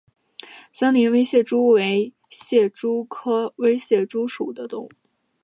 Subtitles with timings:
[0.73, 4.91] 森林微蟹蛛为蟹蛛科微蟹蛛属的动物。